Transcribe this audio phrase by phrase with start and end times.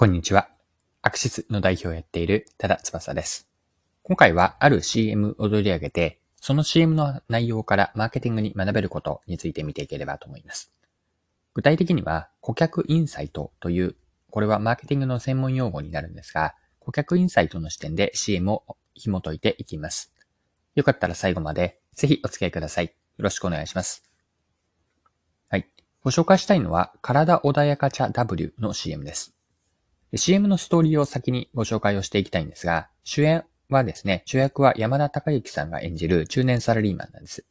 [0.00, 0.48] こんにちは。
[1.02, 3.48] アクシスの代表をやっている多田翼です。
[4.04, 10.72] 今回はある CM を取り上げて、その CM の内容からマーケティングに学べることについて見ていければと思います。
[11.52, 13.96] 具体的には、顧客インサイトという、
[14.30, 20.14] これはマーケティングの専門用語になるんですが、顧客インサイトの視点で CM を紐解いていきます。
[20.76, 22.84] よかったら最後までぜひお付き合いください。
[22.84, 24.08] よろしくお願いします。
[25.48, 25.68] はい。
[26.04, 29.34] ご紹介したいのは、体穏やか茶 W の CM です。
[30.16, 37.44] CM のストーリーを先にご紹介をしていきたいんですが、主演はですね、主役は山田孝之さんが演じる中年サラリーマンなんです。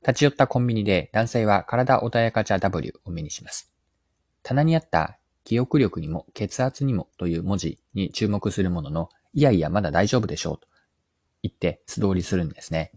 [0.00, 3.70] 立ち寄ったコンビニで男性は体穏やか茶 W を目にします。
[4.42, 10.66] 棚にあった記憶力にも血圧にもという文字に注目するものの、いやいやまだ大丈夫でしょうと
[11.42, 12.92] 言って素通りするんですね。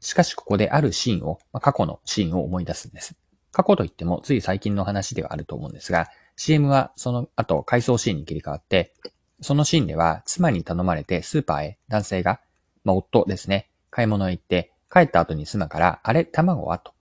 [0.00, 3.16] しかしここであるシーンを、過去のシーンを思い出すんです。
[3.52, 8.92] 過去といってもつい最近の話ではあると思うんですが、CM はその後回想シーンに切り替わって、
[9.40, 12.40] そのシーンでは妻に頼まれてスーパーへ男性が、
[12.84, 16.78] まあ、夫ですね、買い物へ行って帰った後に妻から、あれ卵は？
[16.78, 16.92] と、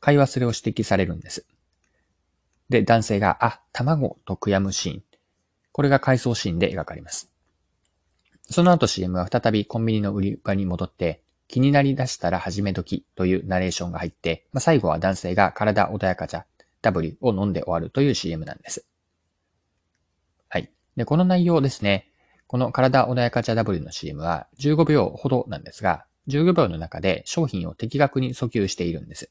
[0.00, 1.46] 買い忘れを指摘されるんです。
[2.68, 5.02] で、男性が、あ、卵と悔やむシーン。
[5.72, 7.30] これが回想シーンで描かれます。
[8.50, 16.44] その後 CM は再びコンビニの売り場に戻って、気になり出したら始め時というナレーションが入って、まあ、最後は男性が体穏やかじゃ
[16.82, 18.86] W を飲んで終わるという CM なんです。
[20.48, 20.70] はい。
[20.96, 22.10] で、この内容ですね。
[22.46, 29.30] この体穏やか茶 W の CM は15秒ほどなんですが、15秒の中で商品を的確に訴求しているんです。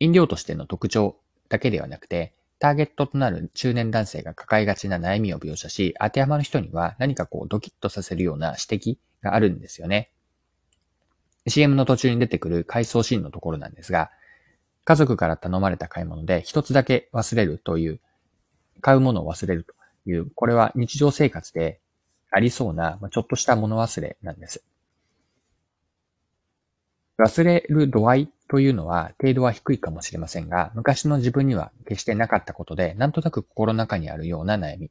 [0.00, 1.16] 飲料としての特徴
[1.48, 10.10] だけではなくて、ターゲットとなる中年男性が抱えがちな悩みを描写し、当てはまる人には何かこうドキッとさせるような指摘があるんですよね。
[11.46, 14.10] CM の途中に出てくる回想シーンのところなんですが、
[14.84, 18.00] 家族から頼まれた買い物で一つだけ忘れるという、
[18.80, 19.74] 買うものを忘れると
[20.10, 21.80] いう、これは日常生活で
[22.30, 24.62] ありそうな、ちょっとした物忘れなんです。
[27.16, 34.90] 忘れる度合いというのは程度は低いかもしれませんが、昔の自分には決してなかったことで、なんとなく心の中にあるような悩み。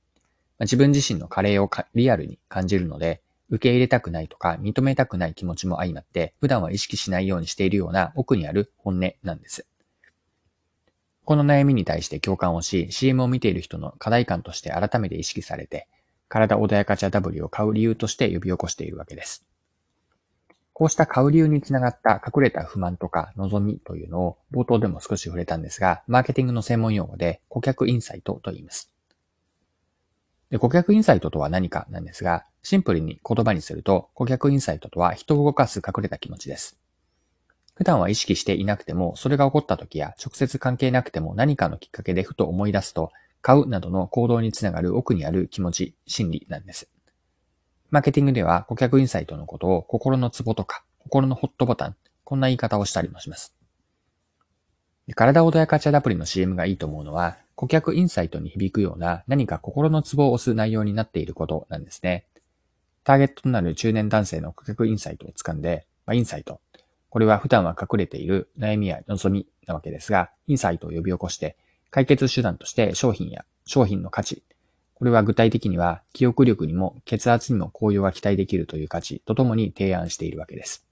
[0.62, 9.68] 自分自身の加齢をリアルに感じるので、受け入れたくないとか認めたくない気持ちも相まって、普段は意識しないようにしているような奥にある本音なんです。
[11.26, 15.88] この悩みに対して共感をし、CM を見ている人の課題感として改めて意識されて、
[16.28, 19.46] 体穏やか茶 W を買う理由として呼び起こしているわけです。
[20.74, 28.92] こうした買う理由につながった隠れた不満とか望みというのを冒頭でも少し触れたんですが、マーケティングの専門用語で顧客インサイトと言います。
[30.50, 36.83] で顧客インサイトとは何かなんですが、シンプルに言葉にすると、顧客インサイトとは人を動かす隠れた気持ちです。
[37.76, 43.12] 普段は意識していなくても、それが起こった時や直接関係なくても何かのきっかけでふと思い出すと、
[43.42, 46.90] 買うなどの行動につながる奥にある気持ち、心理なんです。
[47.90, 53.56] マーケティングでは顧客インサイトのことを心のツボとか、心のホットボタン、こんな言い方をしたりもします。
[55.16, 62.26] 体を穏やかチャアプリの CM がいいと思うのは、顧客インサイトに響くような何か心のツボを押す内容になっていることなんですね。
[63.04, 66.62] ターゲットとなる中年男性の顧客インサイトを掴んで、まあ、インサイト、
[67.14, 71.56] これは普段は隠れている悩みや望みなわけですが、インサイトを呼び起こして、
[71.92, 74.42] 解決手段として商品や商品の価値、
[74.96, 80.88] これは具体的には記憶力にも血圧にも高揚が期待できるという価値とともに提案しているわけです。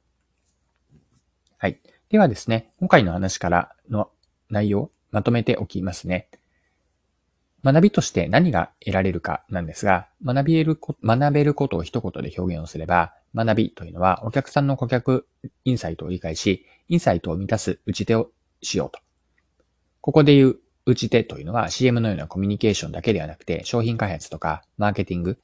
[1.57, 1.79] はい。
[2.09, 4.11] ではですね、今回の話からの
[4.51, 6.27] 内容、まとめておきますね。
[7.63, 15.27] 学びとして何が得られるかなんですが、学びる学べることを一言で表現をすれば、学びというのはお客さんの顧客
[15.65, 18.31] インサイトを理解し、インサイトを満たす打ち手を
[18.61, 18.99] しようと。
[20.01, 25.37] ここで言う打ち手というのは CM のようなコミュニケーションだけではなくて、商品開発とかマーケティング、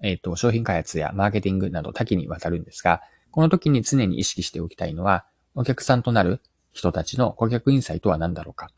[0.00, 5.24] えっ、ー、と、商品開発やマーケティングなど多岐にわたるんですが、この時に常に意識しておきたいのは、
[5.54, 6.40] お客さんとなる
[6.72, 8.70] 人たちの顧客インサイトは何だろうか。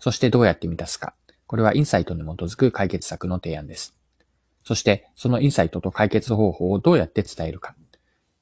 [0.00, 1.14] そしてどうやって満たすか。
[1.46, 3.96] これはインサイトに基づく解決策の提案です。
[4.64, 7.74] そして、そのインサイトと解決方法をどうやって伝えるか。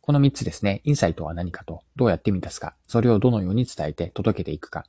[0.09, 4.87] この3つですね、インサイトは何かと、どうやって満たすか、それをどのように伝えて届けていくか、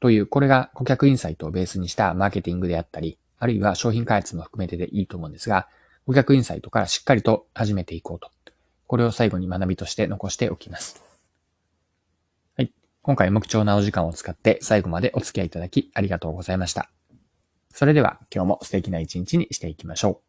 [0.00, 5.68] という、これが顧客インサイトをベースにしたマーケティングであったり、あるいは商品開発も含めてでいいと思うんですが、
[6.08, 8.32] 顧客インサイトからしっかりと始めていこうと。
[8.88, 11.04] これを最後に学びとして残しておきます。
[12.56, 12.72] はい。
[13.02, 16.90] 今回無貴重なお時間を使って最後までお付き合いいただきありがとうございました。
[17.72, 20.27] それでは今日も素敵な一日にしていきましょう。